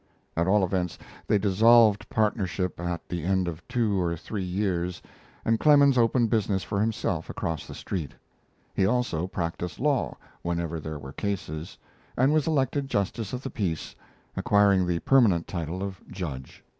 At 0.35 0.47
all 0.47 0.63
events, 0.65 0.97
they 1.27 1.37
dissolved 1.37 2.09
partnership 2.09 2.79
at 2.79 3.07
the 3.07 3.23
end 3.23 3.47
of 3.47 3.61
two 3.67 4.01
or 4.01 4.17
three 4.17 4.43
years, 4.43 4.99
and 5.45 5.59
Clemens 5.59 5.95
opened 5.95 6.31
business 6.31 6.63
for 6.63 6.81
himself 6.81 7.29
across 7.29 7.67
the 7.67 7.75
street. 7.75 8.13
He 8.73 8.83
also 8.83 9.27
practised 9.27 9.77
law 9.79 10.17
whenever 10.41 10.79
there 10.79 10.97
were 10.97 11.13
cases, 11.13 11.77
and 12.17 12.33
was 12.33 12.47
elected 12.47 12.87
justice 12.87 13.31
of 13.31 13.43
the 13.43 13.51
peace, 13.51 13.93
acquiring 14.35 14.87
the 14.87 14.97
permanent 14.97 15.45
title 15.47 15.83
of 15.83 16.01
"Judge." 16.07 16.63